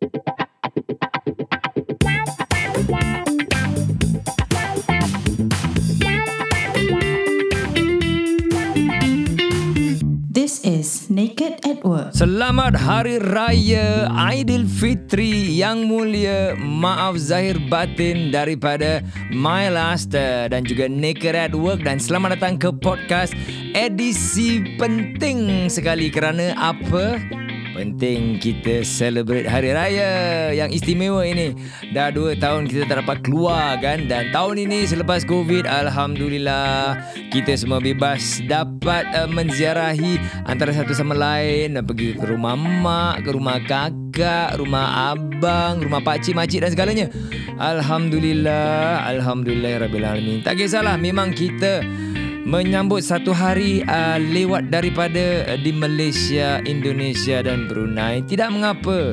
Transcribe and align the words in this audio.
This 0.00 0.08
is 10.64 11.12
Naked 11.12 11.60
at 11.68 11.84
Work. 11.84 12.16
Selamat 12.16 12.80
Hari 12.80 13.20
Raya 13.20 14.08
Aidilfitri 14.08 15.52
yang 15.52 15.84
mulia. 15.84 16.56
Maaf 16.56 17.20
zahir 17.20 17.60
batin 17.68 18.32
daripada 18.32 19.04
My 19.28 19.68
Laster 19.68 20.48
dan 20.48 20.64
juga 20.64 20.88
Naked 20.88 21.36
at 21.36 21.52
Work 21.52 21.84
dan 21.84 22.00
selamat 22.00 22.40
datang 22.40 22.56
ke 22.56 22.72
podcast 22.72 23.36
edisi 23.76 24.64
penting 24.80 25.68
sekali 25.68 26.08
kerana 26.08 26.56
apa? 26.56 27.39
Penting 27.70 28.42
kita 28.42 28.82
celebrate 28.82 29.46
Hari 29.46 29.70
Raya 29.70 30.12
yang 30.50 30.74
istimewa 30.74 31.22
ini. 31.22 31.54
Dah 31.94 32.10
dua 32.10 32.34
tahun 32.34 32.66
kita 32.66 32.90
tak 32.90 33.06
dapat 33.06 33.22
keluar 33.22 33.78
kan 33.78 34.10
dan 34.10 34.34
tahun 34.34 34.66
ini 34.66 34.90
selepas 34.90 35.22
COVID 35.22 35.70
Alhamdulillah 35.70 36.98
kita 37.30 37.54
semua 37.54 37.78
bebas 37.78 38.42
dapat 38.50 39.06
uh, 39.14 39.30
menziarahi 39.30 40.18
antara 40.50 40.74
satu 40.74 40.90
sama 40.90 41.14
lain 41.14 41.78
pergi 41.86 42.18
ke 42.18 42.26
rumah 42.26 42.58
mak, 42.58 43.22
ke 43.22 43.30
rumah 43.30 43.62
kakak, 43.62 44.58
rumah 44.58 45.14
abang, 45.14 45.78
rumah 45.78 46.02
pakcik, 46.02 46.34
makcik 46.34 46.66
dan 46.66 46.74
segalanya. 46.74 47.06
Alhamdulillah, 47.60 49.06
Alhamdulillah 49.14 49.86
Rabbil 49.86 50.06
Alamin. 50.06 50.38
Tak 50.42 50.58
kisahlah 50.58 50.98
memang 50.98 51.30
kita 51.30 51.86
menyambut 52.44 53.04
satu 53.04 53.36
hari 53.36 53.84
uh, 53.84 54.16
lewat 54.16 54.72
daripada 54.72 55.44
uh, 55.48 55.58
di 55.60 55.72
Malaysia, 55.74 56.60
Indonesia 56.64 57.44
dan 57.44 57.68
Brunei. 57.68 58.24
Tidak 58.24 58.48
mengapa. 58.48 59.12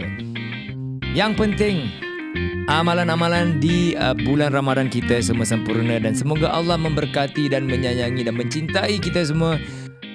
Yang 1.12 1.32
penting 1.40 1.78
amalan-amalan 2.68 3.58
di 3.58 3.96
uh, 3.96 4.14
bulan 4.14 4.52
Ramadan 4.54 4.88
kita 4.92 5.20
semua 5.24 5.48
sempurna 5.48 5.98
dan 5.98 6.14
semoga 6.14 6.52
Allah 6.52 6.76
memberkati 6.78 7.52
dan 7.52 7.66
menyayangi 7.68 8.28
dan 8.28 8.36
mencintai 8.38 9.00
kita 9.02 9.28
semua. 9.28 9.60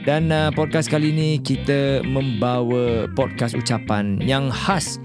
Dan 0.02 0.34
uh, 0.34 0.50
podcast 0.50 0.90
kali 0.90 1.14
ini 1.14 1.38
kita 1.38 2.02
membawa 2.02 3.06
podcast 3.14 3.54
ucapan 3.54 4.18
yang 4.18 4.50
khas 4.50 4.98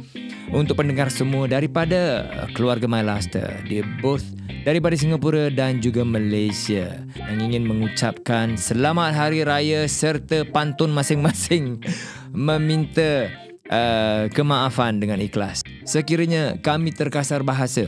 untuk 0.49 0.79
pendengar 0.79 1.11
semua 1.11 1.45
daripada 1.45 2.25
uh, 2.33 2.47
keluarga 2.55 2.87
My 2.89 3.03
Laster. 3.05 3.61
Dia 3.67 3.85
both 4.01 4.36
daripada 4.67 4.99
Singapura 4.99 5.47
dan 5.47 5.79
juga 5.79 6.03
Malaysia 6.03 6.99
yang 7.15 7.39
ingin 7.39 7.63
mengucapkan 7.63 8.59
selamat 8.59 9.15
hari 9.15 9.47
raya 9.47 9.87
serta 9.87 10.43
pantun 10.43 10.91
masing-masing 10.91 11.79
meminta 12.35 13.31
uh, 13.71 14.27
kemaafan 14.27 14.99
dengan 14.99 15.23
ikhlas. 15.23 15.63
Sekiranya 15.87 16.59
kami 16.59 16.91
terkasar 16.91 17.47
bahasa 17.47 17.87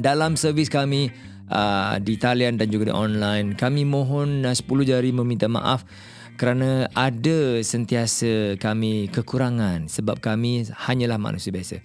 dalam 0.00 0.40
servis 0.40 0.72
kami 0.72 1.12
uh, 1.52 2.00
di 2.00 2.16
talian 2.16 2.56
dan 2.56 2.72
juga 2.72 2.88
di 2.88 2.94
online, 2.96 3.52
kami 3.52 3.84
mohon 3.84 4.48
uh, 4.48 4.56
10 4.56 4.64
jari 4.80 5.12
meminta 5.12 5.44
maaf 5.44 5.84
kerana 6.40 6.88
ada 6.96 7.60
sentiasa 7.60 8.56
kami 8.56 9.12
kekurangan 9.12 9.92
sebab 9.92 10.24
kami 10.24 10.72
hanyalah 10.72 11.20
manusia 11.20 11.52
biasa. 11.52 11.84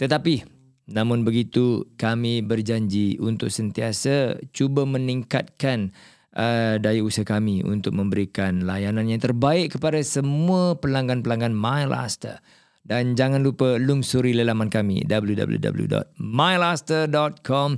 Tetapi 0.00 0.55
Namun 0.86 1.26
begitu, 1.26 1.90
kami 1.98 2.46
berjanji 2.46 3.18
untuk 3.18 3.50
sentiasa 3.50 4.38
cuba 4.54 4.86
meningkatkan 4.86 5.90
uh, 6.38 6.78
daya 6.78 7.02
usaha 7.02 7.26
kami 7.26 7.66
untuk 7.66 7.90
memberikan 7.90 8.62
layanan 8.62 9.10
yang 9.10 9.18
terbaik 9.18 9.74
kepada 9.74 9.98
semua 10.06 10.78
pelanggan-pelanggan 10.78 11.50
MyLaster. 11.50 12.38
Dan 12.86 13.18
jangan 13.18 13.42
lupa 13.42 13.82
lungsuri 13.82 14.30
lelaman 14.30 14.70
kami 14.70 15.02
www.mylaster.com 15.10 17.70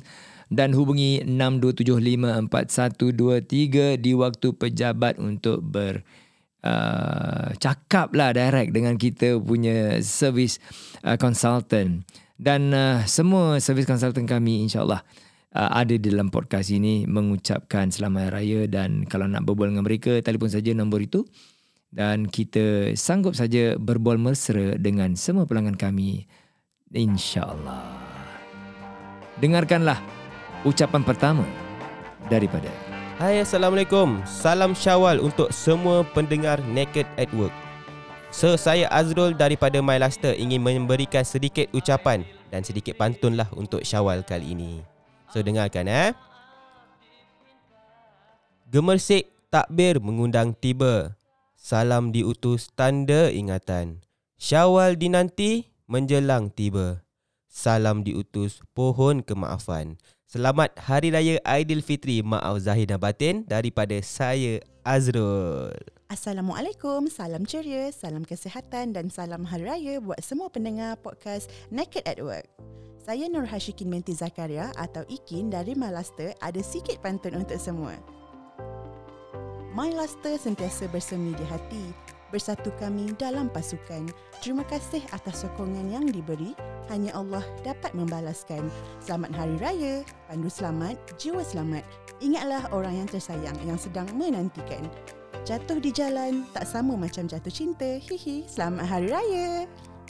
dan 0.53 0.77
hubungi 0.77 1.25
62754123 1.25 3.97
di 3.97 4.13
waktu 4.13 4.53
pejabat 4.53 5.17
untuk 5.17 5.65
ber 5.65 6.05
uh, 6.61 7.57
cakap 7.57 8.13
lah 8.13 8.37
direct 8.37 8.77
dengan 8.77 9.01
kita 9.01 9.41
punya 9.41 9.97
service 10.05 10.61
uh, 11.09 11.17
consultant 11.17 12.05
dan 12.39 12.71
uh, 12.71 13.03
semua 13.11 13.59
servis 13.59 13.83
konsultan 13.83 14.23
kami 14.23 14.63
insyaallah 14.71 15.03
uh, 15.59 15.71
ada 15.75 15.99
di 15.99 16.07
dalam 16.07 16.31
podcast 16.31 16.71
ini 16.71 17.03
mengucapkan 17.05 17.91
selamat 17.91 18.31
raya 18.31 18.61
dan 18.71 19.03
kalau 19.11 19.27
nak 19.27 19.43
berbual 19.43 19.75
dengan 19.75 19.83
mereka 19.83 20.23
telefon 20.23 20.51
saja 20.51 20.71
nombor 20.73 21.03
itu. 21.03 21.27
Dan 21.89 22.29
kita 22.29 22.93
sanggup 23.01 23.33
saja 23.33 23.81
berbual 23.81 24.21
mesra 24.21 24.77
dengan 24.77 25.17
semua 25.17 25.49
pelanggan 25.49 25.73
kami 25.73 26.29
insyaallah. 26.93 27.97
Dengarkanlah 29.41 29.97
ucapan 30.69 31.01
pertama 31.01 31.49
daripada 32.29 32.69
Hai 33.17 33.41
Assalamualaikum. 33.41 34.21
Salam 34.29 34.77
Syawal 34.77 35.19
untuk 35.19 35.49
semua 35.51 36.05
pendengar 36.07 36.61
Naked 36.71 37.09
at 37.17 37.33
Work 37.35 37.68
So, 38.29 38.61
saya 38.61 38.85
Azrul 38.93 39.33
daripada 39.33 39.81
MyLaster 39.81 40.37
ingin 40.37 40.61
memberikan 40.61 41.25
sedikit 41.25 41.65
ucapan 41.73 42.29
dan 42.53 42.61
sedikit 42.61 42.93
pantun 43.01 43.41
lah 43.41 43.49
untuk 43.57 43.81
Syawal 43.81 44.21
kali 44.21 44.53
ini. 44.53 44.85
So, 45.33 45.41
dengarkan 45.41 45.89
eh. 45.89 46.13
Gemersik 48.69 49.33
takbir 49.49 49.97
mengundang 49.97 50.53
tiba. 50.53 51.17
Salam 51.57 52.13
diutus 52.13 52.69
tanda 52.77 53.33
ingatan. 53.33 54.05
Syawal 54.37 55.01
dinanti 55.01 55.73
menjelang 55.89 56.53
tiba. 56.53 57.01
Salam 57.49 58.05
diutus 58.05 58.61
pohon 58.77 59.25
kemaafan. 59.25 59.97
Selamat 60.29 60.77
Hari 60.77 61.09
Raya 61.09 61.41
Aidilfitri 61.41 62.21
Maaf 62.21 62.61
Zahir 62.61 62.85
dan 62.85 63.01
Batin 63.01 63.49
daripada 63.49 63.97
saya 64.05 64.61
Azrul. 64.85 65.73
Assalamualaikum, 66.13 67.09
salam 67.09 67.49
ceria, 67.49 67.89
salam 67.97 68.29
kesihatan 68.29 68.93
dan 68.93 69.09
salam 69.09 69.49
hari 69.49 69.65
raya 69.65 69.95
buat 70.05 70.21
semua 70.21 70.53
pendengar 70.53 71.01
podcast 71.01 71.49
Naked 71.73 72.05
at 72.05 72.21
Work. 72.21 72.45
Saya 73.01 73.25
Nur 73.33 73.49
Hashikin 73.49 73.89
Menti 73.89 74.13
Zakaria 74.13 74.69
atau 74.77 75.01
Ikin 75.09 75.49
dari 75.49 75.73
Malaster 75.73 76.37
ada 76.45 76.61
sikit 76.61 77.01
pantun 77.01 77.41
untuk 77.41 77.57
semua. 77.57 77.97
My 79.73 79.89
Laster 79.97 80.37
sentiasa 80.37 80.93
bersemi 80.93 81.33
di 81.41 81.45
hati, 81.49 81.89
bersatu 82.29 82.73
kami 82.77 83.13
dalam 83.17 83.49
pasukan. 83.49 84.09
Terima 84.41 84.63
kasih 84.69 85.03
atas 85.13 85.43
sokongan 85.45 85.89
yang 85.89 86.07
diberi, 86.09 86.53
hanya 86.93 87.13
Allah 87.17 87.45
dapat 87.65 87.93
membalaskan. 87.97 88.69
Selamat 89.01 89.33
Hari 89.37 89.57
Raya, 89.61 89.95
pandu 90.29 90.49
selamat, 90.53 90.97
jiwa 91.17 91.41
selamat. 91.41 91.85
Ingatlah 92.19 92.69
orang 92.75 93.05
yang 93.05 93.09
tersayang 93.09 93.57
yang 93.65 93.79
sedang 93.79 94.07
menantikan. 94.17 94.85
Jatuh 95.47 95.81
di 95.81 95.89
jalan 95.95 96.45
tak 96.53 96.69
sama 96.69 96.93
macam 96.99 97.25
jatuh 97.25 97.53
cinta. 97.53 97.97
Hihi, 98.03 98.45
selamat 98.45 98.85
hari 98.85 99.09
raya. 99.09 99.49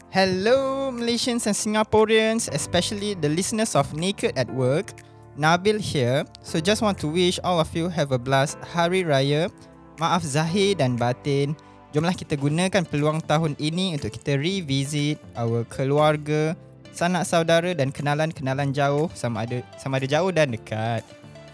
Hello 0.09 0.89
Malaysians 0.89 1.45
and 1.45 1.55
Singaporeans, 1.55 2.49
especially 2.51 3.13
the 3.13 3.29
listeners 3.29 3.77
of 3.77 3.93
Naked 3.93 4.35
at 4.41 4.49
Work. 4.51 4.97
Nabil 5.39 5.79
here. 5.79 6.27
So 6.43 6.59
just 6.59 6.83
want 6.83 6.99
to 7.05 7.07
wish 7.07 7.39
all 7.47 7.63
of 7.63 7.71
you 7.71 7.87
have 7.93 8.11
a 8.11 8.19
blast 8.19 8.59
Hari 8.75 9.07
Raya. 9.07 9.53
Maaf 10.01 10.27
zahir 10.27 10.75
dan 10.81 10.99
batin. 10.99 11.55
Jomlah 11.89 12.13
kita 12.13 12.37
gunakan 12.37 12.85
peluang 12.85 13.25
tahun 13.25 13.57
ini 13.57 13.97
untuk 13.97 14.13
kita 14.13 14.37
revisit 14.37 15.17
our 15.33 15.65
keluarga, 15.73 16.53
sanak 16.93 17.25
saudara 17.25 17.73
dan 17.73 17.89
kenalan-kenalan 17.89 18.77
jauh 18.77 19.09
sama 19.17 19.49
ada 19.49 19.65
sama 19.81 19.97
ada 19.97 20.05
jauh 20.05 20.29
dan 20.29 20.53
dekat. 20.53 21.01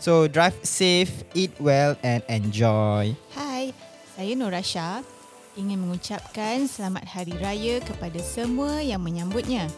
So 0.03 0.27
drive 0.27 0.59
safe, 0.67 1.23
eat 1.39 1.55
well 1.63 1.95
and 2.03 2.27
enjoy. 2.27 3.15
Hai, 3.31 3.71
saya 4.19 4.35
Norasha 4.35 5.07
ingin 5.55 5.79
mengucapkan 5.87 6.67
selamat 6.67 7.07
hari 7.07 7.39
raya 7.39 7.79
kepada 7.79 8.19
semua 8.19 8.83
yang 8.83 9.07
menyambutnya. 9.07 9.71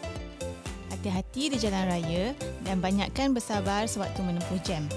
Hati-hati 0.88 1.52
di 1.52 1.56
jalan 1.60 1.84
raya 1.84 2.32
dan 2.64 2.80
banyakkan 2.80 3.36
bersabar 3.36 3.84
sewaktu 3.84 4.24
menempuh 4.24 4.56
jam. 4.64 4.88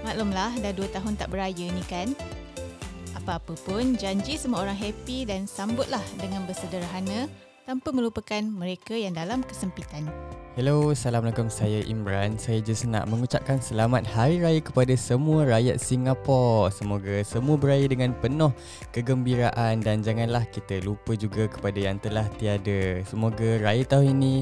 Maklumlah 0.00 0.64
dah 0.64 0.72
dua 0.72 0.88
tahun 0.88 1.20
tak 1.20 1.28
beraya 1.28 1.68
ni 1.68 1.84
kan? 1.84 2.16
Apa-apa 3.22 3.54
pun, 3.62 3.94
janji 3.94 4.34
semua 4.34 4.66
orang 4.66 4.74
happy 4.74 5.22
dan 5.22 5.46
sambutlah 5.46 6.02
dengan 6.18 6.42
bersederhana 6.42 7.30
tanpa 7.62 7.94
melupakan 7.94 8.42
mereka 8.42 8.98
yang 8.98 9.14
dalam 9.14 9.46
kesempitan. 9.46 10.10
Hello, 10.52 10.92
Assalamualaikum. 10.92 11.48
Saya 11.48 11.80
Imran. 11.88 12.36
Saya 12.36 12.60
just 12.60 12.84
nak 12.84 13.08
mengucapkan 13.08 13.56
selamat 13.56 14.04
Hari 14.04 14.36
Raya 14.36 14.60
kepada 14.60 14.92
semua 15.00 15.48
rakyat 15.48 15.80
Singapura. 15.80 16.68
Semoga 16.68 17.24
semua 17.24 17.56
beraya 17.56 17.88
dengan 17.88 18.12
penuh 18.12 18.52
kegembiraan 18.92 19.80
dan 19.80 20.04
janganlah 20.04 20.44
kita 20.52 20.84
lupa 20.84 21.16
juga 21.16 21.48
kepada 21.48 21.80
yang 21.80 21.96
telah 21.96 22.28
tiada. 22.36 23.00
Semoga 23.08 23.64
raya 23.64 23.80
tahun 23.88 24.20
ini 24.20 24.34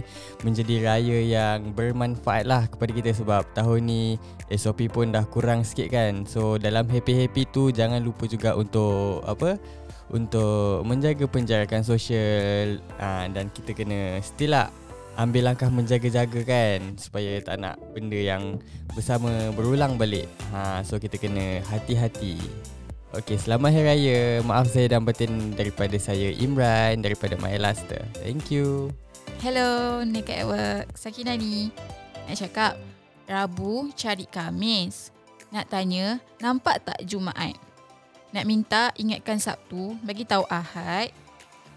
menjadi 0.43 0.75
raya 0.83 1.19
yang 1.23 1.79
bermanfaat 1.79 2.43
lah 2.43 2.67
kepada 2.67 2.91
kita 2.91 3.11
sebab 3.15 3.47
tahun 3.55 3.87
ni 3.87 4.03
SOP 4.51 4.91
pun 4.91 5.15
dah 5.15 5.23
kurang 5.31 5.63
sikit 5.63 5.95
kan. 5.95 6.27
So 6.27 6.59
dalam 6.59 6.91
happy-happy 6.91 7.55
tu 7.55 7.71
jangan 7.71 8.03
lupa 8.03 8.27
juga 8.27 8.59
untuk 8.59 9.23
apa? 9.31 9.63
Untuk 10.11 10.83
menjaga 10.83 11.25
penjarakan 11.31 11.87
sosial 11.87 12.83
uh, 12.99 13.27
dan 13.31 13.47
kita 13.55 13.75
kena 13.75 14.19
still 14.23 14.55
lah 14.55 14.69
ambil 15.19 15.53
langkah 15.53 15.71
menjaga-jaga 15.71 16.41
kan 16.47 16.99
supaya 16.99 17.39
tak 17.43 17.63
nak 17.63 17.79
benda 17.95 18.19
yang 18.19 18.59
bersama 18.95 19.51
berulang 19.55 19.95
balik. 19.99 20.27
Ha 20.51 20.83
so 20.83 20.99
kita 20.99 21.19
kena 21.19 21.63
hati-hati. 21.67 22.39
Okey, 23.11 23.43
selamat 23.43 23.75
hari 23.75 23.87
raya. 23.91 24.19
Maaf 24.47 24.71
saya 24.71 24.87
dan 24.87 25.03
batin 25.03 25.51
daripada 25.59 25.99
saya 25.99 26.31
Imran 26.31 27.03
daripada 27.03 27.35
My 27.43 27.59
Laster. 27.59 28.07
Thank 28.23 28.55
you. 28.55 28.95
Hello, 29.43 30.03
Naked 30.07 30.31
at 30.31 30.47
Work. 30.47 30.87
Sakina 30.95 31.35
ni. 31.35 31.75
Nak 32.31 32.39
cakap, 32.39 32.79
Rabu 33.27 33.91
cari 33.99 34.31
Kamis. 34.31 35.11
Nak 35.51 35.67
tanya, 35.75 36.23
nampak 36.39 36.87
tak 36.87 37.03
Jumaat? 37.03 37.59
Nak 38.31 38.47
minta 38.47 38.95
ingatkan 38.95 39.43
Sabtu, 39.43 39.99
bagi 40.07 40.23
tahu 40.23 40.47
Ahad 40.47 41.11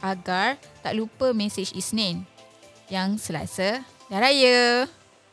agar 0.05 0.61
tak 0.85 0.93
lupa 0.93 1.33
mesej 1.33 1.73
Isnin. 1.73 2.21
Yang 2.93 3.25
Selasa 3.25 3.81
dah 4.05 4.19
raya. 4.21 4.85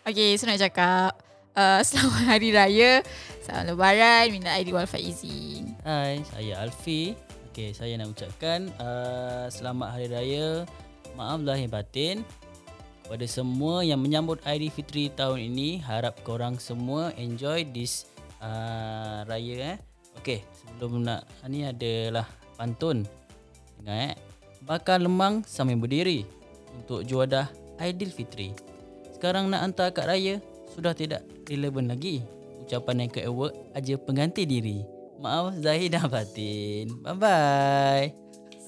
Okey, 0.08 0.40
so 0.40 0.48
nak 0.48 0.56
cakap 0.56 1.12
uh, 1.52 1.84
selamat 1.86 2.24
hari 2.24 2.56
raya, 2.56 3.04
selamat 3.44 3.64
lebaran, 3.68 4.24
minta 4.32 4.56
aidil 4.56 4.72
wal 4.72 4.88
faizin. 4.88 5.76
Hai, 5.84 6.24
saya 6.32 6.64
Alfi. 6.64 7.12
Okey, 7.52 7.76
saya 7.76 8.00
nak 8.00 8.16
ucapkan 8.16 8.72
uh, 8.80 9.44
selamat 9.52 9.88
hari 9.92 10.08
raya. 10.08 10.64
Maaf 11.20 11.44
lahir 11.44 11.68
batin 11.68 12.24
kepada 13.04 13.26
semua 13.26 13.82
yang 13.82 14.00
menyambut 14.00 14.40
Aidilfitri 14.46 15.12
tahun 15.12 15.52
ini. 15.52 15.82
Harap 15.84 16.16
korang 16.24 16.56
semua 16.56 17.10
enjoy 17.18 17.66
this 17.74 18.08
uh, 18.40 19.26
raya 19.28 19.74
eh. 19.74 19.89
Okey, 20.18 20.42
sebelum 20.58 21.06
nak 21.06 21.28
ni 21.46 21.62
adalah 21.62 22.26
pantun. 22.58 23.06
Dengar 23.78 24.10
eh. 24.10 24.14
Bakar 24.60 25.00
lemang 25.00 25.46
sambil 25.46 25.78
berdiri 25.80 26.26
untuk 26.76 27.06
juadah 27.06 27.48
Aidilfitri. 27.80 28.52
Sekarang 29.16 29.48
nak 29.48 29.64
hantar 29.64 29.92
kad 29.92 30.08
raya 30.08 30.40
sudah 30.76 30.92
tidak 30.92 31.24
relevan 31.48 31.88
lagi. 31.88 32.20
Ucapan 32.64 33.06
yang 33.06 33.10
ke 33.10 33.20
award 33.24 33.56
aja 33.72 33.96
pengganti 33.96 34.44
diri. 34.44 34.84
Maaf 35.20 35.56
Zahid 35.60 35.96
dan 35.96 36.08
Fatin. 36.08 36.88
Bye-bye. 37.04 38.12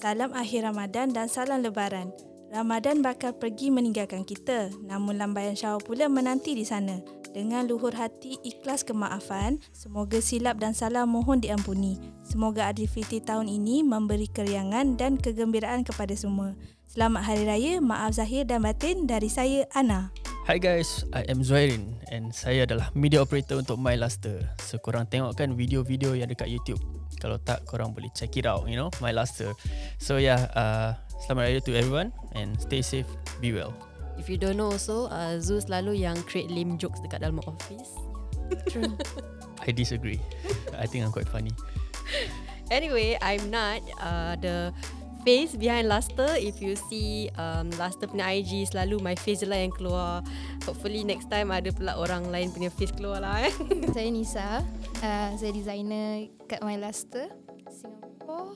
Salam 0.03 0.35
akhir 0.35 0.67
Ramadan 0.67 1.15
dan 1.15 1.31
salam 1.31 1.63
lebaran. 1.63 2.11
Ramadan 2.53 3.01
bakal 3.01 3.33
pergi 3.33 3.73
meninggalkan 3.73 4.29
kita, 4.29 4.69
namun 4.85 5.17
lambaian 5.17 5.57
syawal 5.57 5.81
pula 5.81 6.11
menanti 6.13 6.53
di 6.53 6.69
sana. 6.69 7.01
Dengan 7.33 7.65
luhur 7.65 7.97
hati 7.97 8.37
ikhlas 8.45 8.85
kemaafan, 8.85 9.57
semoga 9.73 10.21
silap 10.21 10.61
dan 10.61 10.77
salah 10.77 11.09
mohon 11.09 11.41
diampuni. 11.41 11.97
Semoga 12.21 12.69
Aidilfitri 12.69 13.25
tahun 13.25 13.49
ini 13.49 13.81
memberi 13.81 14.29
keriangan 14.29 15.01
dan 15.01 15.17
kegembiraan 15.17 15.81
kepada 15.81 16.13
semua. 16.13 16.53
Selamat 16.85 17.25
Hari 17.25 17.49
Raya, 17.49 17.75
maaf 17.81 18.21
zahir 18.21 18.45
dan 18.45 18.61
batin 18.61 19.09
dari 19.09 19.33
saya, 19.33 19.65
Ana. 19.73 20.13
Hi 20.45 20.61
guys, 20.61 21.09
I 21.17 21.25
am 21.33 21.41
Zuairin 21.41 21.97
and 22.13 22.37
saya 22.37 22.69
adalah 22.69 22.93
media 22.93 23.25
operator 23.25 23.65
untuk 23.65 23.81
My 23.81 23.97
Luster. 23.97 24.45
So 24.61 24.77
korang 24.77 25.09
tengokkan 25.09 25.57
video-video 25.57 26.13
yang 26.13 26.29
dekat 26.29 26.53
YouTube. 26.53 26.85
Kalau 27.17 27.41
tak, 27.41 27.65
korang 27.65 27.97
boleh 27.97 28.13
check 28.13 28.37
it 28.37 28.45
out, 28.45 28.69
you 28.69 28.77
know, 28.77 28.93
My 29.01 29.17
Luster. 29.17 29.57
So 29.97 30.21
yeah, 30.21 30.53
uh, 30.53 31.01
selamat 31.25 31.43
raya 31.49 31.59
to 31.65 31.73
everyone 31.73 32.13
and 32.37 32.61
stay 32.61 32.85
safe, 32.85 33.09
be 33.41 33.57
well. 33.57 33.73
If 34.23 34.31
you 34.31 34.39
don't 34.39 34.55
know 34.55 34.71
also, 34.71 35.11
uh, 35.11 35.43
Zoo 35.43 35.59
selalu 35.59 35.99
yang 35.99 36.15
create 36.31 36.47
lame 36.47 36.79
jokes 36.79 37.03
dekat 37.03 37.27
dalam 37.27 37.43
office. 37.43 37.91
True. 38.71 38.95
I 39.67 39.75
disagree. 39.75 40.23
I 40.79 40.87
think 40.87 41.03
I'm 41.03 41.11
quite 41.11 41.27
funny. 41.27 41.51
Anyway, 42.71 43.19
I'm 43.19 43.51
not 43.51 43.83
uh, 43.99 44.39
the 44.39 44.71
face 45.27 45.59
behind 45.59 45.91
Luster. 45.91 46.39
If 46.39 46.63
you 46.63 46.79
see 46.87 47.35
um, 47.35 47.75
Luster 47.83 48.07
punya 48.07 48.31
IG, 48.31 48.71
selalu 48.71 49.03
my 49.03 49.19
face 49.19 49.43
je 49.43 49.51
lah 49.51 49.59
yang 49.59 49.75
keluar. 49.75 50.23
Hopefully 50.71 51.03
next 51.03 51.27
time 51.27 51.51
ada 51.51 51.75
pula 51.75 51.99
orang 51.99 52.31
lain 52.31 52.55
punya 52.55 52.71
face 52.71 52.95
keluar 52.95 53.27
lah 53.27 53.43
eh. 53.43 53.53
Saya 53.95 54.07
Nisa. 54.07 54.63
Uh, 55.03 55.35
saya 55.35 55.51
designer 55.51 56.31
kat 56.47 56.63
My 56.63 56.79
Luster, 56.79 57.27
Singapore. 57.67 58.55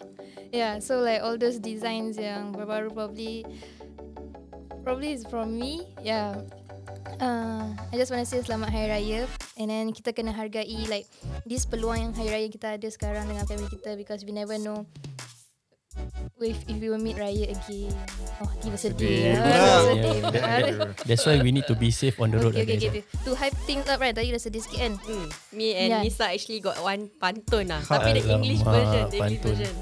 Yeah, 0.54 0.78
so 0.78 1.02
like 1.02 1.26
all 1.26 1.34
those 1.34 1.58
designs 1.58 2.22
yang 2.22 2.54
baru-baru 2.54 2.94
probably 2.94 3.42
probably 4.86 5.18
is 5.18 5.26
from 5.26 5.58
me. 5.58 5.82
Yeah. 5.98 6.46
Uh, 7.18 7.74
I 7.90 7.94
just 7.98 8.14
want 8.14 8.22
to 8.22 8.28
say 8.30 8.38
selamat 8.38 8.70
Hari 8.70 8.86
Raya 8.94 9.20
and 9.58 9.66
then 9.66 9.90
kita 9.90 10.14
kena 10.14 10.30
hargai 10.30 10.86
like 10.86 11.10
this 11.42 11.66
peluang 11.66 11.98
yang 11.98 12.12
Hari 12.14 12.30
Raya 12.30 12.46
kita 12.46 12.78
ada 12.78 12.86
sekarang 12.86 13.26
dengan 13.26 13.42
family 13.50 13.66
kita 13.66 13.98
because 13.98 14.22
we 14.22 14.30
never 14.30 14.54
know 14.62 14.86
if, 16.38 16.54
if 16.70 16.76
we 16.78 16.86
will 16.86 17.02
meet 17.02 17.18
Raya 17.18 17.50
again. 17.50 17.90
Oh, 18.38 18.50
tiba 18.62 18.78
sedih. 18.78 19.34
Sedih. 19.34 19.42
Ah, 19.42 19.50
Yeah. 19.50 19.80
sedih. 19.82 20.14
Yeah. 20.22 20.62
That's 21.02 21.24
why 21.26 21.42
we 21.42 21.50
need 21.50 21.66
to 21.66 21.74
be 21.74 21.90
safe 21.90 22.22
on 22.22 22.30
the 22.30 22.38
road. 22.38 22.54
Okay, 22.54 22.62
okay, 22.62 22.78
guys. 22.78 22.86
okay, 22.86 23.02
okay. 23.02 23.24
To 23.26 23.34
hype 23.34 23.58
things 23.66 23.90
up 23.90 23.98
right, 23.98 24.14
tadi 24.14 24.30
dah 24.30 24.38
sedih 24.38 24.62
sikit 24.62 24.78
kan? 24.86 24.92
Hmm. 25.02 25.26
Me 25.50 25.74
and 25.74 25.90
Yeah. 25.98 26.02
Nisa 26.06 26.30
actually 26.30 26.62
got 26.62 26.78
one 26.78 27.10
pantun 27.18 27.74
lah. 27.74 27.82
Tapi 27.82 28.22
the 28.22 28.38
English 28.38 28.62
version, 28.62 29.02
the 29.10 29.18
English 29.18 29.42
version. 29.42 29.74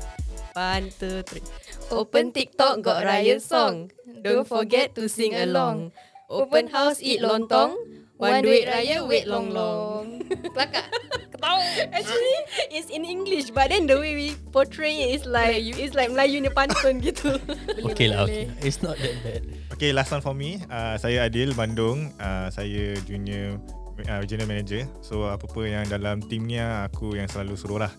One, 0.55 0.95
two, 1.03 1.27
three. 1.27 1.43
Open 1.91 2.31
TikTok 2.31 2.79
got 2.87 3.03
Raya 3.03 3.43
song. 3.43 3.91
Don't 4.23 4.47
forget 4.47 4.95
to 4.95 5.11
sing 5.11 5.35
along. 5.35 5.91
Open 6.31 6.71
house 6.71 7.03
eat 7.03 7.19
lontong. 7.19 7.75
One 8.15 8.47
duit 8.47 8.71
raya 8.71 9.03
wait 9.03 9.27
long 9.27 9.51
long. 9.51 10.23
Kelakar. 10.55 10.87
Ketawa. 11.35 11.59
Actually, 11.91 12.39
it's 12.71 12.87
in 12.87 13.03
English, 13.03 13.51
but 13.51 13.75
then 13.75 13.91
the 13.91 13.99
way 13.99 14.15
we 14.15 14.39
portray 14.55 14.95
it 14.95 15.19
is 15.19 15.23
like 15.27 15.59
it's 15.59 15.99
like 15.99 16.15
Melayu 16.15 16.39
ni 16.39 16.51
pantun 16.55 17.03
gitu. 17.03 17.35
Okay 17.91 18.15
lah, 18.15 18.23
okay. 18.23 18.47
It's 18.63 18.79
not 18.79 18.95
that 19.03 19.19
bad. 19.27 19.43
Okay, 19.75 19.91
last 19.91 20.15
one 20.15 20.23
for 20.23 20.39
me. 20.39 20.63
Uh, 20.71 20.95
saya 21.03 21.27
Adil 21.27 21.51
Bandung. 21.59 22.15
Uh, 22.23 22.47
saya 22.55 22.95
junior 23.03 23.59
uh, 24.07 24.23
general 24.23 24.47
manager. 24.47 24.87
So 25.03 25.27
apa-apa 25.27 25.67
yang 25.67 25.85
dalam 25.91 26.23
timnya 26.23 26.87
aku 26.87 27.19
yang 27.19 27.27
selalu 27.27 27.59
suruh 27.59 27.83
lah. 27.83 27.91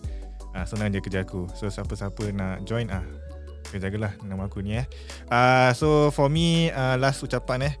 Uh, 0.56 0.64
senang 0.64 0.88
je 0.88 1.04
kerja 1.04 1.20
aku. 1.20 1.44
So 1.52 1.68
siapa-siapa 1.68 2.32
nak 2.32 2.64
join 2.64 2.88
ah. 2.88 3.04
Uh, 3.68 3.76
jagalah 3.76 4.16
nama 4.24 4.48
aku 4.48 4.64
ni 4.64 4.80
eh. 4.80 4.88
Uh, 5.28 5.68
so 5.76 6.08
for 6.16 6.32
me 6.32 6.72
uh, 6.72 6.96
last 6.96 7.20
ucapan 7.20 7.68
eh. 7.68 7.74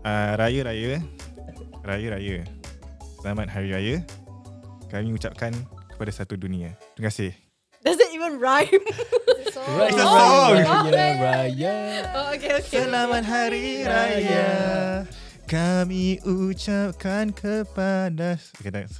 Uh, 0.00 0.32
raya 0.40 0.64
raya. 0.64 0.96
Raya 1.84 2.16
raya. 2.16 2.40
Selamat 3.20 3.52
hari 3.52 3.76
raya. 3.76 3.96
Kami 4.88 5.12
ucapkan 5.12 5.52
kepada 5.92 6.08
satu 6.08 6.40
dunia. 6.40 6.72
Terima 6.96 7.12
kasih. 7.12 7.36
Does 7.84 8.00
it 8.00 8.16
even 8.16 8.40
rhyme? 8.40 8.70
Raya, 9.62 9.94
It's 9.94 9.96
a 10.00 10.02
song. 10.02 10.58
raya, 10.58 11.22
raya. 11.22 11.76
Oh, 12.18 12.34
okay, 12.34 12.58
okay. 12.58 12.82
Selamat 12.82 13.22
Hari 13.22 13.86
Raya 13.86 14.46
Kami 15.46 16.18
ucapkan 16.26 17.30
kepada 17.30 18.42
okay, 18.58 18.82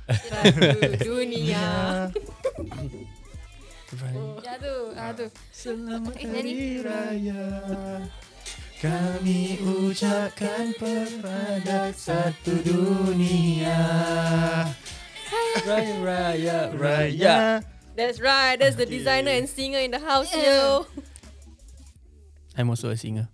Satu 3.92 4.08
dunia. 4.08 4.40
Ya 4.40 4.54
tu, 4.56 4.76
ah 4.96 5.12
tu. 5.12 5.26
Selamat 5.52 6.16
Eh, 6.16 6.24
nyanyi. 6.24 6.80
Raya 6.80 7.44
Kami 8.80 9.60
ucapkan 9.62 10.72
kepada 10.74 11.92
satu 11.94 12.56
dunia 12.66 13.78
Raya, 15.62 15.94
raya, 16.02 16.58
raya. 16.74 17.36
That's 17.94 18.18
right. 18.18 18.56
That's 18.56 18.74
the 18.80 18.88
designer 18.88 19.36
and 19.36 19.44
singer 19.46 19.78
in 19.84 19.92
the 19.92 20.00
house 20.00 20.32
yo. 20.32 20.88
I'm 22.56 22.72
also 22.72 22.88
a 22.90 22.96
singer. 22.96 23.28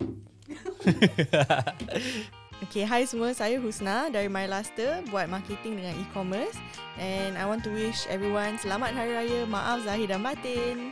Okay, 2.59 2.83
hi 2.83 3.07
semua. 3.07 3.31
Saya 3.31 3.55
Husna 3.55 4.11
dari 4.11 4.27
My 4.27 4.43
Luster 4.43 4.99
buat 5.07 5.31
marketing 5.31 5.79
dengan 5.79 5.95
e-commerce 5.95 6.59
and 6.99 7.39
I 7.39 7.47
want 7.47 7.63
to 7.63 7.71
wish 7.71 8.03
everyone 8.11 8.59
selamat 8.59 8.99
Hari 8.99 9.15
Raya. 9.15 9.39
Maaf 9.47 9.87
zahir 9.87 10.11
dan 10.11 10.19
batin. 10.19 10.91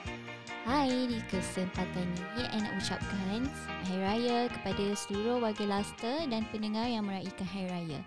Hai, 0.63 1.12
di 1.12 1.19
kesempatan 1.27 2.07
ini 2.07 2.47
saya 2.47 2.63
nak 2.63 2.74
ucapkan 2.79 3.39
Hari 3.83 4.00
Raya 4.00 4.39
kepada 4.47 4.86
seluruh 4.95 5.43
warga 5.43 5.67
Luster 5.67 6.24
dan 6.31 6.47
pendengar 6.55 6.88
yang 6.88 7.03
meraihkan 7.03 7.43
Hari 7.43 7.67
Raya. 7.67 8.00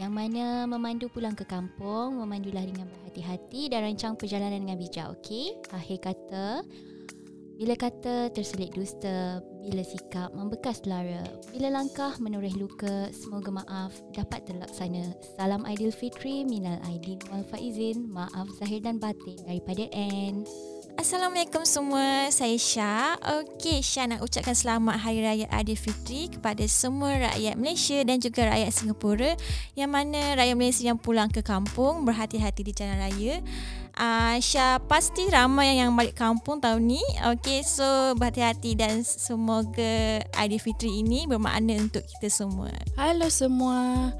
Yang 0.00 0.12
mana 0.16 0.64
memandu 0.64 1.12
pulang 1.12 1.36
ke 1.36 1.44
kampung, 1.44 2.16
memandulah 2.24 2.64
dengan 2.64 2.88
berhati-hati 2.88 3.68
dan 3.68 3.84
rancang 3.84 4.16
perjalanan 4.16 4.64
dengan 4.64 4.80
bijak, 4.80 5.12
okey? 5.20 5.60
Akhir 5.76 6.08
kata, 6.08 6.64
bila 7.54 7.74
kata 7.78 8.34
terselit 8.34 8.74
dusta, 8.74 9.38
bila 9.62 9.82
sikap 9.86 10.34
membekas 10.34 10.82
lara, 10.84 11.22
bila 11.54 11.70
langkah 11.70 12.12
menoreh 12.18 12.52
luka, 12.58 13.08
semoga 13.14 13.62
maaf 13.62 13.94
dapat 14.10 14.42
terlaksana. 14.44 15.14
Salam 15.38 15.62
Aidilfitri, 15.62 16.42
minal 16.42 16.82
aidin 16.90 17.22
wal 17.30 17.46
faizin, 17.46 18.10
maaf 18.10 18.50
zahir 18.58 18.82
dan 18.82 18.98
batin 18.98 19.38
daripada 19.46 19.86
N. 19.94 20.42
Assalamualaikum 20.94 21.66
semua, 21.66 22.30
saya 22.30 22.54
Syah. 22.54 23.18
Okey, 23.42 23.82
Syah 23.82 24.06
nak 24.14 24.22
ucapkan 24.22 24.54
selamat 24.54 25.02
Hari 25.02 25.26
Raya 25.26 25.46
Aidilfitri 25.50 26.30
kepada 26.30 26.62
semua 26.70 27.18
rakyat 27.18 27.58
Malaysia 27.58 27.98
dan 28.06 28.22
juga 28.22 28.46
rakyat 28.54 28.70
Singapura 28.70 29.34
yang 29.74 29.90
mana 29.90 30.38
rakyat 30.38 30.54
Malaysia 30.54 30.86
yang 30.86 30.94
pulang 30.94 31.26
ke 31.34 31.42
kampung 31.42 32.06
berhati-hati 32.06 32.62
di 32.62 32.70
jalan 32.70 33.10
raya. 33.10 33.42
Uh, 33.98 34.38
Syah 34.38 34.78
pasti 34.86 35.26
ramai 35.26 35.82
yang 35.82 35.98
balik 35.98 36.14
kampung 36.14 36.62
tahun 36.62 36.86
ni. 36.86 37.02
Okay, 37.34 37.66
so 37.66 38.14
berhati-hati 38.14 38.78
dan 38.78 39.02
semoga 39.02 40.22
Aidilfitri 40.38 41.02
ini 41.02 41.26
bermakna 41.26 41.74
untuk 41.74 42.06
kita 42.06 42.30
semua. 42.30 42.70
Halo 42.94 43.26
semua. 43.34 44.14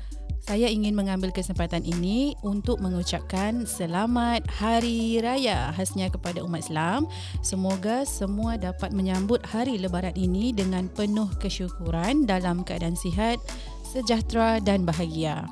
Saya 0.45 0.69
ingin 0.69 0.93
mengambil 0.93 1.33
kesempatan 1.33 1.89
ini 1.89 2.37
untuk 2.45 2.77
mengucapkan 2.77 3.65
selamat 3.65 4.45
Hari 4.45 5.17
Raya 5.25 5.73
khasnya 5.73 6.13
kepada 6.13 6.45
umat 6.45 6.69
Islam. 6.69 7.09
Semoga 7.41 8.05
semua 8.05 8.61
dapat 8.61 8.93
menyambut 8.93 9.41
hari 9.41 9.81
lebaran 9.81 10.13
ini 10.13 10.53
dengan 10.53 10.93
penuh 10.93 11.33
kesyukuran 11.41 12.29
dalam 12.29 12.61
keadaan 12.61 12.93
sihat, 12.93 13.41
sejahtera 13.89 14.61
dan 14.61 14.85
bahagia. 14.85 15.49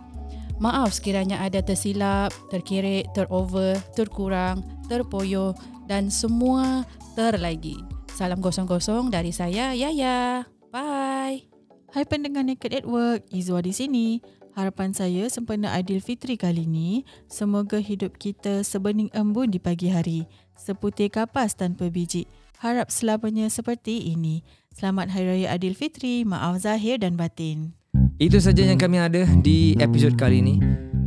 Maaf 0.61 1.01
sekiranya 1.01 1.41
ada 1.41 1.65
tersilap, 1.65 2.29
terkirik, 2.53 3.09
terover, 3.17 3.81
terkurang, 3.97 4.61
terpoyo 4.93 5.57
dan 5.89 6.13
semua 6.13 6.85
terlagi. 7.17 7.81
Salam 8.13 8.45
kosong-kosong 8.45 9.09
dari 9.09 9.33
saya, 9.33 9.73
Yaya. 9.73 10.45
Bye. 10.69 11.49
Hai 11.97 12.05
pendengar 12.05 12.45
Naked 12.45 12.77
at 12.77 12.85
Work, 12.85 13.33
Izwa 13.33 13.65
di 13.65 13.73
sini. 13.73 14.42
Harapan 14.53 14.93
saya 14.93 15.33
sempena 15.33 15.73
Aidilfitri 15.73 16.37
kali 16.37 16.69
ini, 16.69 17.09
semoga 17.25 17.81
hidup 17.81 18.21
kita 18.21 18.61
sebening 18.61 19.09
embun 19.17 19.49
di 19.49 19.57
pagi 19.57 19.89
hari, 19.89 20.29
seputih 20.61 21.09
kapas 21.09 21.57
tanpa 21.57 21.89
biji. 21.89 22.29
Harap 22.61 22.93
selamanya 22.93 23.49
seperti 23.49 24.13
ini. 24.13 24.45
Selamat 24.77 25.09
Hari 25.09 25.25
Raya 25.25 25.49
Aidilfitri, 25.57 26.29
maaf 26.29 26.61
zahir 26.61 27.01
dan 27.01 27.17
batin. 27.17 27.73
Itu 28.21 28.45
saja 28.45 28.61
yang 28.61 28.77
kami 28.77 29.01
ada 29.01 29.25
di 29.41 29.73
episod 29.81 30.21
kali 30.21 30.45
ini. 30.45 30.61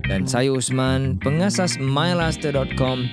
Dan 0.10 0.26
saya 0.26 0.50
Usman, 0.50 1.22
pengasas 1.22 1.78
mylaster.com 1.78 3.06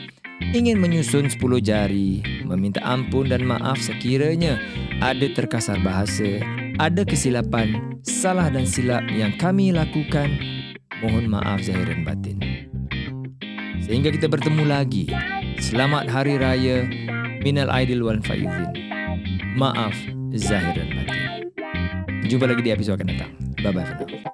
ingin 0.56 0.80
menyusun 0.80 1.28
10 1.28 1.38
jari, 1.60 2.24
meminta 2.48 2.80
ampun 2.80 3.28
dan 3.28 3.44
maaf 3.44 3.78
sekiranya 3.84 4.56
ada 5.04 5.28
terkasar 5.28 5.76
bahasa, 5.84 6.40
ada 6.80 7.04
kesilapan, 7.04 8.00
salah 8.06 8.48
dan 8.48 8.64
silap 8.64 9.04
yang 9.12 9.34
kami 9.36 9.74
lakukan, 9.74 10.32
mohon 11.04 11.28
maaf 11.28 11.60
zahir 11.60 11.84
dan 11.84 12.06
batin. 12.06 12.38
Sehingga 13.82 14.14
kita 14.14 14.30
bertemu 14.30 14.64
lagi. 14.64 15.10
Selamat 15.60 16.08
Hari 16.08 16.40
Raya 16.40 16.86
Minal 17.42 17.68
Aidil 17.68 18.00
wal 18.00 18.22
Faizin. 18.24 18.72
Maaf 19.58 19.92
zahir 20.32 20.72
dan 20.72 20.88
batin. 20.96 21.20
Jumpa 22.30 22.48
lagi 22.48 22.62
di 22.64 22.70
episod 22.72 22.96
akan 22.96 23.08
datang. 23.10 23.32
Bye-bye 23.60 23.84
for 23.84 23.96
now. 23.98 24.31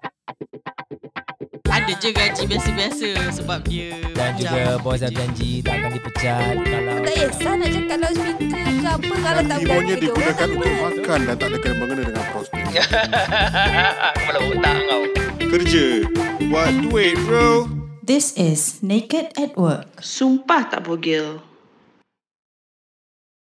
Ada 1.88 2.04
je 2.04 2.10
gaji 2.12 2.44
biasa-biasa 2.52 3.08
sebab 3.32 3.64
dia 3.64 3.96
Dan 4.12 4.36
juga 4.36 4.76
bos 4.76 5.00
dah 5.00 5.08
janji 5.08 5.64
tak 5.64 5.80
akan 5.80 5.90
dipecat 5.96 6.56
kalau 6.68 6.96
Tak 7.00 7.14
kisah 7.16 7.54
nak 7.56 7.68
cakap 7.72 7.96
loudspeaker 8.04 8.60
ke 8.60 8.88
apa 8.92 9.14
kalau 9.24 9.42
tak 9.48 9.58
berani 9.64 9.64
Timonnya 9.64 9.96
digunakan 9.96 10.48
untuk 10.52 10.74
makan 10.84 11.20
dan 11.24 11.36
tak 11.40 11.48
ada 11.48 11.56
kena 11.56 11.74
mengena 11.80 12.02
dengan 12.04 12.24
prostit. 12.28 12.60
Kepala 14.20 14.38
otak 14.52 14.76
kau 14.84 15.02
Kerja. 15.48 15.86
Buat 16.52 16.72
duit 16.84 17.16
bro. 17.24 17.48
This 18.04 18.36
is 18.36 18.84
Naked 18.84 19.32
at 19.40 19.56
Work. 19.56 20.04
Sumpah 20.04 20.68
tak 20.68 20.84
bogel. 20.84 21.40